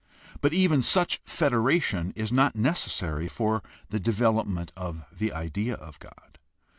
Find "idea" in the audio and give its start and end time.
5.31-5.75